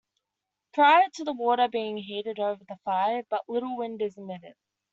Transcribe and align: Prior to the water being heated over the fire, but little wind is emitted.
Prior 0.73 1.07
to 1.13 1.23
the 1.23 1.31
water 1.31 1.67
being 1.67 1.97
heated 1.97 2.39
over 2.39 2.63
the 2.67 2.77
fire, 2.83 3.21
but 3.29 3.47
little 3.47 3.77
wind 3.77 4.01
is 4.01 4.17
emitted. 4.17 4.55